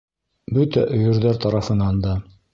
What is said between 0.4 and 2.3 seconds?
Бөтә өйөрҙәр тарафынан да.